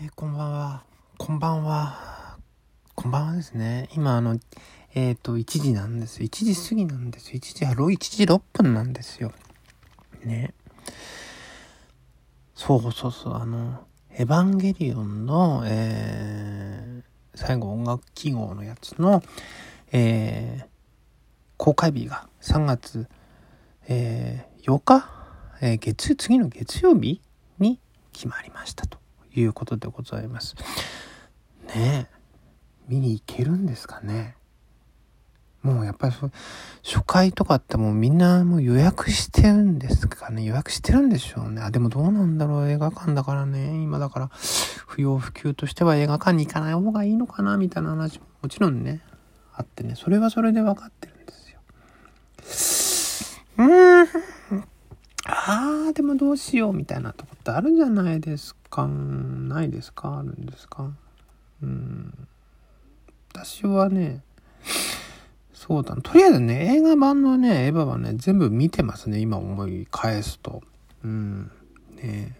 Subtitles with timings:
[0.00, 0.84] えーこんばんは。
[1.16, 2.38] こんばんは。
[2.94, 3.88] こんばんはですね。
[3.96, 4.38] 今、あの、
[4.94, 6.20] えっ、と、1時なんです。
[6.20, 7.32] 1時過ぎなんです。
[7.32, 9.32] 1時、あ、1時6分なんですよ。
[10.24, 10.54] ね。
[12.54, 19.24] そうそうそう、あの、エヴァンゲリオンの、えー、最後音楽記号のやつの、
[19.90, 20.66] えー、
[21.56, 23.08] 公開日が3月、
[23.88, 25.10] えー、8日、
[25.60, 27.20] えー月、次の月曜日
[27.58, 27.80] に
[28.12, 28.98] 決まりましたと
[29.38, 30.54] いうことでございます。
[31.74, 32.18] ねえ、
[32.88, 34.36] 見に行けるんですかね。
[35.62, 36.14] もうやっぱり
[36.84, 41.60] 初回とかってもうみんなもう予約してるんですかね予約してるんでしょうね。
[41.60, 43.82] あ、でもどうなんだろう映画館だからね。
[43.82, 44.30] 今だから
[44.86, 49.00] 不要不急としては映画館に行かない方がいいのかなみたいな話ももちろんね、
[49.52, 49.94] あってね。
[49.96, 51.60] それはそれで分かってるんですよ。
[53.58, 54.64] うーん。
[55.26, 60.18] あー、でもどうしようみたいなとこってあるじゃないですかないですか？
[60.18, 60.90] あるんですか？
[61.62, 62.28] うん。
[63.32, 64.22] 私はね、
[65.52, 65.96] そうだ。
[65.96, 69.18] とりあえずね、映画版のね、エヴァはね、全部見てますね。
[69.18, 70.62] 今思い返すと。
[71.04, 71.50] うん。
[71.96, 72.36] ね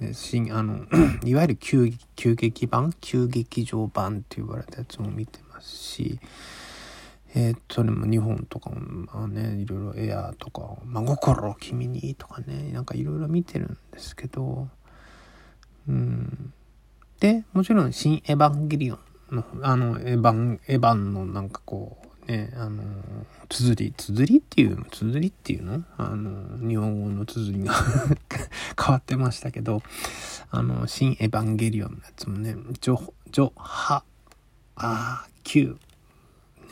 [0.00, 0.86] ね、新、あの、
[1.24, 2.94] いわゆる急急激版？
[3.00, 6.18] 急劇場版って言われたやつも見てますし、
[7.34, 8.76] えー、それも日本とかも、
[9.12, 14.68] まあね、いろいろエアーとか、真心君にとかね、なんかいろいろ見てるんですけど、
[17.20, 18.94] で、もちろん、新エヴァンゲリオ
[19.30, 22.82] ンの、あの、エヴァン、エヴァンのなんかこう、ね、あの、
[23.48, 25.84] 綴り、綴りっていう綴りっていうの？
[25.98, 27.74] あの、日本語の綴りが
[28.82, 29.82] 変わってましたけど、
[30.50, 34.04] あの、新エヴァンゲリオンのやつもね、ジョ、ジョ、ハ、
[34.76, 35.76] あー、キュ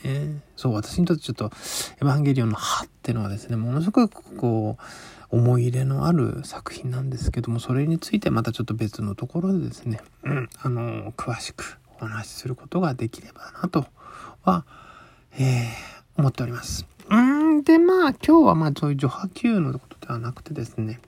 [0.04, 1.48] ー、ね、そう、私にとってちょっと、エ
[2.04, 4.82] ヴァンゲリオンの歯ってのはですね、ものすごくこう、
[5.32, 13.86] 思い入れのある作品なんですけども、それについてまたちょっと別のところでですね、うん、あの、詳しくお話しすることができればなと
[14.42, 14.66] は、
[15.38, 16.86] えー、思っております。
[17.08, 21.00] うん、で、まあ、今日はまあ、そういう除波級のことではなくてですね、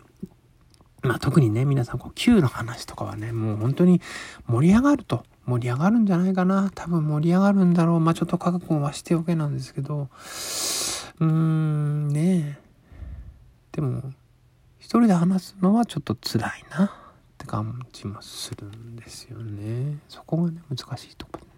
[1.02, 4.00] まあ特にね、皆さん、こう、Q の話とかはね、もう本当に
[4.46, 6.70] 盛り上がると、盛り上がるんじゃないかな。
[6.74, 8.00] 多分盛り上がるんだろう。
[8.00, 10.08] まあちょっと覚悟はしておけなんですけど、
[11.20, 12.64] うーん、ねえ。
[13.72, 14.12] でも、
[15.00, 16.90] 人で話すのはちょっと辛いなっ
[17.38, 19.98] て感じもするんですよね。
[20.08, 21.50] そこがね、難しいところね。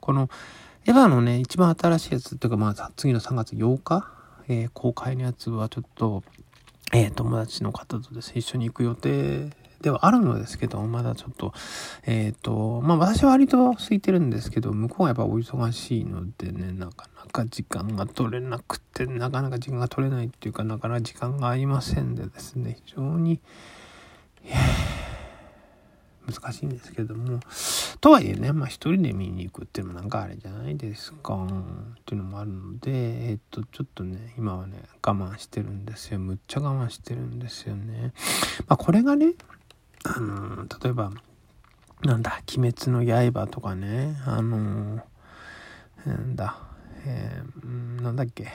[0.00, 0.28] この、
[0.86, 4.08] エヴァのね、一番新しいやつっていうか、まあ次の3月8日、
[4.48, 6.22] えー公開のやつはちょっと、
[6.92, 9.50] えー友達の方とですね、一緒に行く予定
[9.82, 11.52] ではあるのですけど、まだちょっと、
[12.06, 23.40] えっ、と、まあ私は割と空いてるんですけど、向こうはやっぱお忙しいのでね、なかなか時間が取れなくて、なかなか時間が取れないっていうか、なかなか時間がありませんでですね、非常に、
[26.26, 27.40] 難しいんですけども、
[28.00, 36.20] とはいえね、まあ一人で見に行くっていうのもなんかあれじゃないですか、っていうのもあるので、えっ、と、ちょっとね、今はね、我慢してるんですよ。
[36.20, 38.12] むっちゃ我慢してるんですよね。
[38.68, 39.34] まあこれがね、
[40.04, 41.10] あの例えば、
[42.02, 44.96] なんだ、鬼滅の刃とかね、あの
[46.04, 46.56] なんだ、
[47.06, 48.48] えーなんだっけ、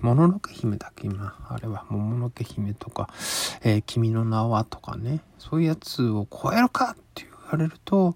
[0.00, 3.08] もののけ姫だっけ今、あれは、もものけ姫とか、
[3.62, 8.14] えー君の名はとかね、そういうやつを超えるかっていうわれると、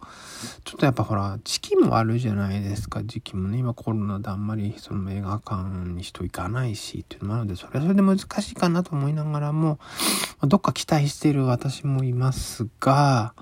[0.64, 3.58] ちょっとやっぱほら、時期もあるじゃないですか、時期もね。
[3.58, 9.78] 今コロナであんまりその映画館に人行かないしっていうのもあるので、それはそれで難しいかなと思いながらも、
[10.42, 13.34] どっか期待している私もいますが、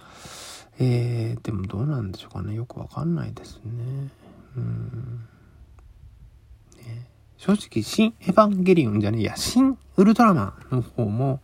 [0.79, 2.55] えー、でもどうなんでしょうかね。
[2.55, 4.09] よくわかんないですね。
[4.57, 5.29] うん。
[6.79, 11.41] ね正直、新エヴァンゲリオンじゃねえや、新ウルトラマンの方も、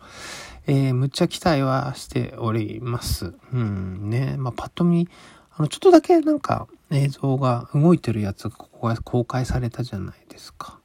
[0.71, 3.33] えー、むっちゃ期待はしております。
[3.55, 4.37] うん、ね。
[4.37, 5.09] まあ、パッと見、
[5.57, 10.79] あの、ちょっとだけなんか映像が動いてるやつがここが公開されたじゃないですか。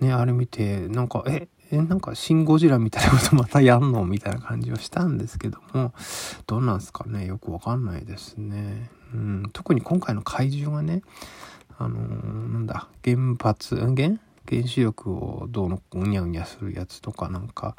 [0.00, 5.92] ね、あれ見て、なんか、え、え、なんか、シン・ゴジラみたいなことまたやんのみたいな感じはしたんですけども、
[6.46, 8.90] どうなんすかねよくわかんないですね。
[9.12, 11.02] うん、特に今回の怪獣がね、
[11.78, 14.18] あのーなんだ、原発、原
[14.52, 17.74] 原子力をどうのうにゃうにゃするやつとかなんか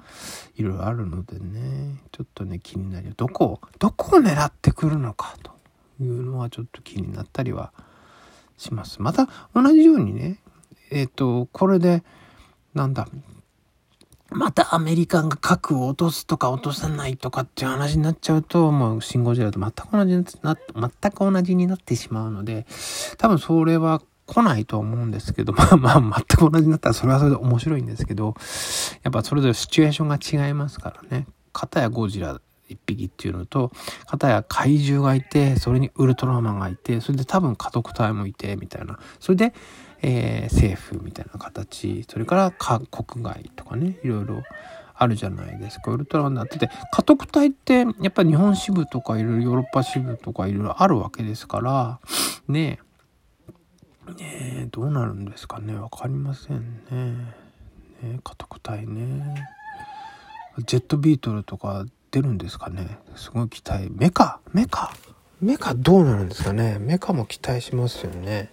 [0.56, 2.02] いろいろあるのでね。
[2.12, 5.52] ちょっとね気になりどこをどこを狙ってくるのかと
[6.04, 7.72] いうのはちょっと気になったりは
[8.58, 9.02] します。
[9.02, 10.40] また同じようにね
[10.92, 12.04] えっ、とこれで
[12.74, 13.08] なんだ
[14.34, 22.66] またアメリカが核を落とすとか落とさないとかっていう話になっちゃうと、もうシン・ゴジラと全く同じにな、全く同じになってしまうので、
[23.18, 28.36] 多分それは来ないと思うんですけど、 まあまあ全く同じになったらそれはそれで面白いんですけど、
[29.04, 31.28] やっぱそれぞれシチュエーションが違いますからね。
[31.52, 32.40] 片やゴジラ、
[32.70, 33.72] い一匹っていうのと、
[34.08, 39.00] 片や怪獣がいて、それにウルトラマンがいて、それで多分家族隊もいて、みたいな。
[39.20, 39.54] それで、
[40.02, 44.44] えー、政府みたいな形、それから国外とかね、いろいろ
[44.96, 45.92] あるじゃないですか。
[45.92, 52.00] ウルトラマンになってて、家督隊ってやっぱ日本支部とかいろいろヨーロッパ支部とかいろいろあるわけですから、
[52.48, 52.93] ねえ、
[54.12, 55.76] ねどうなるんですかね。
[55.76, 56.60] わかりません
[56.92, 57.36] ね。
[58.02, 59.48] ね家督隊ね。
[60.66, 62.98] ジェットビートルとか出るんですかね。
[63.16, 63.90] すごい期待。
[63.90, 64.40] メカ？
[64.54, 64.94] メカ？
[65.42, 66.78] メカどうなるんですかね。
[66.80, 68.52] メカも期待しますよね。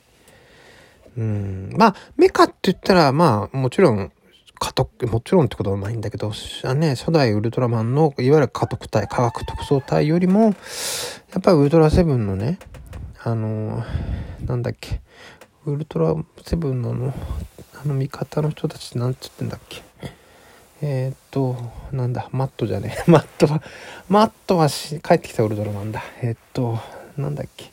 [1.16, 1.70] うん。
[1.76, 4.12] まあ、メカって言ったら、まあ、もちろん、
[4.58, 6.32] 家督、もちろんってことはないんだけど、
[6.74, 12.58] ね、初代ウルトラマンの、いわゆる家督隊、科学特捜隊よりも、やっぱりウルトラセブンのね、
[13.22, 13.84] あの、
[14.46, 15.00] なんだっけ、
[15.66, 16.14] ウルトラ
[16.44, 17.14] セブンのあの、
[17.82, 19.82] あの味方の人たちなんつってんだっけ？
[20.82, 21.56] えー、っと、
[21.92, 23.08] なんだ、マットじゃねえ。
[23.10, 23.62] マットは、
[24.08, 26.02] マットはし帰ってきたウルトラマンだ。
[26.22, 26.78] えー、っと、
[27.18, 27.70] なんだっけ？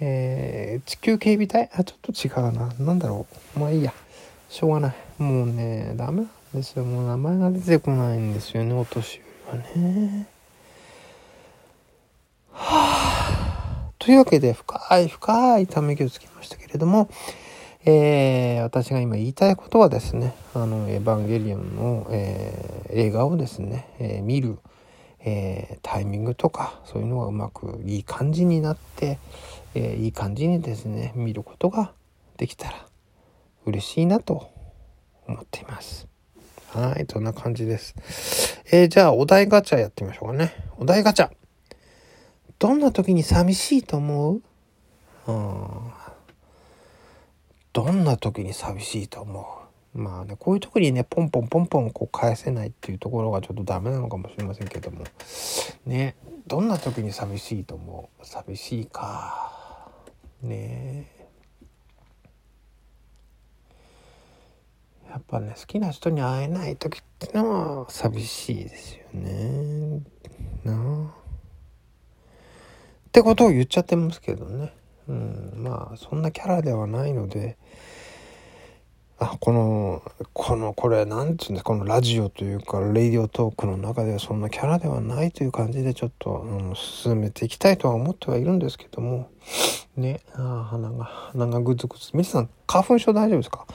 [0.00, 1.70] えー、地球警備隊？
[1.72, 2.74] あ、ちょっと違うな。
[2.84, 3.26] なんだろ
[3.56, 3.60] う？
[3.60, 3.94] まあいいや。
[4.48, 4.94] しょうがない。
[5.22, 6.84] もうね、ダメなんですよ。
[6.84, 10.26] もう名前が出てこないんですよね、お年寄りはね。
[12.52, 17.10] はあ、というわけで、深い深いため息をつきましたけれども、
[17.84, 24.60] えー、私が今言いたいことはですね、あの、エヴァンゲリオンの、えー、映画をですね、えー、見る、
[25.18, 29.18] えタイミングとか、そういうのがうまくいい感じになって、
[29.74, 31.92] えいい感じにですね、見ることが
[32.36, 32.86] できたら
[33.64, 34.52] 嬉しいなと
[35.26, 36.06] 思っています。
[36.68, 38.62] はい、そんな感じです。
[38.70, 40.54] え、じゃあ、お題ガチャやってみましょうかね。
[40.78, 41.30] お題ガチャ。
[42.58, 44.42] どんな時に寂しいと思う？
[45.26, 45.92] うん。
[47.72, 49.58] どんな時に寂しいと思
[49.94, 49.98] う？
[49.98, 55.04] まあね、こういう時にね、ポンポンポンポンこう返せないっていうところがちょっとダメなのかもしれませんけども。
[55.86, 56.16] ね、
[56.46, 58.26] どんな時に寂しいと思う？
[58.26, 59.52] 寂しいか。
[60.42, 61.10] ね。
[65.08, 70.00] やっぱね好きな人に会えない時ってのは寂しいですよね。
[70.64, 71.25] なあ。
[73.16, 74.74] ってことを言っちゃってますけどね。
[75.08, 75.54] うん。
[75.56, 77.56] まあそんなキャラではないので。
[79.18, 80.02] あこの
[80.34, 89.30] このこれなんつうんですかこのラジオというかレイディオトークの中ではそんなキャラではないという感じでちょっと、うん、進めていきたいとは思ってはいるんですけども。
[89.96, 90.20] ね。
[90.34, 93.66] あ鼻が鼻がグズグズ皆さん花粉症大丈夫ですか？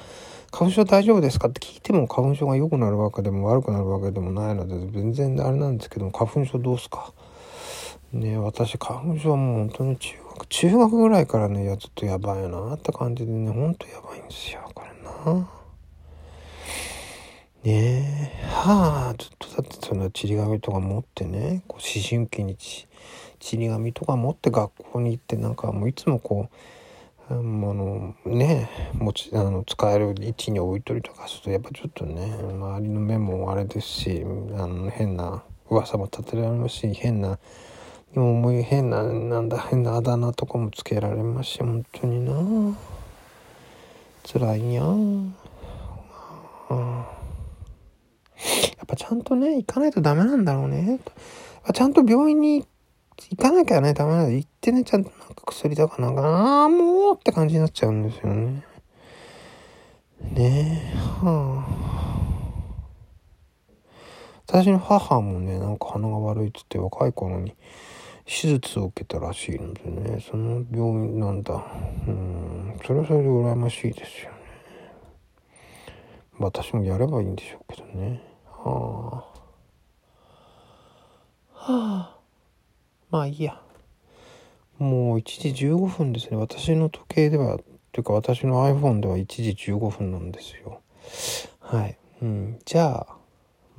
[0.52, 7.14] 花粉症大丈夫ですかって聞いても花粉症が良くなるわけでも悪くなるわけでもないので全然あれなんですけども花粉症どうすか？
[8.13, 15.48] ね私花粉症も本当に中学中学ぐらいからねいやちょっとやばいなって感じでねほんとやばいんですよこれな。
[17.63, 22.88] ねえはあずっとだってそのちり紙とか持ってねこう思春期にち
[23.58, 26.56] り紙とか持って学校に行ってなんかもういつもこう
[27.30, 34.25] あのね持ちあの使える位置に置いとりとかするとやっぱちょっとね周りの目もあれですし
[34.58, 37.38] あの変な噂も立てられますし変な
[38.13, 42.78] 今思い変ななんだ変なあだ名とかもつけられますし本当にな。
[44.24, 45.31] 辛いやん、や
[48.84, 51.00] っぱちゃんとね行かないとダメなんだろうね。
[51.74, 52.66] ちゃんと病院に
[53.30, 58.63] 行かなきゃね、ダメなの行ってね、ちゃんとなんか薬だかなんか、ああ、もうって感じになっちゃうんですよね。
[60.34, 61.61] ねえ、はあ。
[64.53, 67.55] 私の母もね、なんか鼻が悪いっつって若い頃に
[68.25, 71.63] 手術を受けたらしいのでね、その病院なんだ。
[72.05, 74.38] うん、それはそれで羨ましいですよね。
[76.38, 78.22] 私もやればいいんでしょうけどね。
[78.46, 79.41] はあ。
[81.53, 82.17] はあ。
[83.10, 83.62] まあいいや。
[84.79, 86.36] もう1時15分ですね。
[86.36, 87.58] 私の時計では、
[87.93, 90.81] というか私の iPhone では1時15分なんですよ。
[91.62, 91.98] はい。
[92.22, 92.60] うん。
[92.65, 93.21] じゃあ、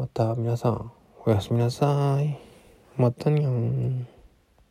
[0.02, 0.90] また皆さん、
[1.24, 2.36] おやすみなさい。
[2.96, 4.08] またにゃん。